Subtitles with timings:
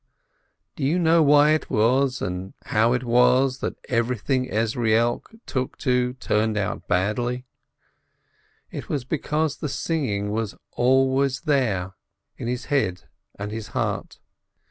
[0.01, 5.77] And do you know why it was and how it was that everything Ezrielk took
[5.77, 7.45] to turned out badly?
[8.71, 11.93] It was because the singing was always there,
[12.35, 13.03] in his head
[13.35, 14.17] and his heart.